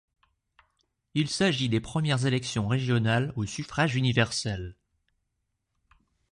Il 1.13 1.29
s'agit 1.29 1.69
des 1.69 1.79
premières 1.79 2.25
élections 2.25 2.67
régionales 2.67 3.31
au 3.35 3.45
suffrage 3.45 3.95
universel. 3.95 4.75